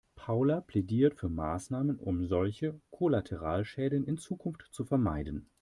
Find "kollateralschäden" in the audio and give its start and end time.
2.89-4.03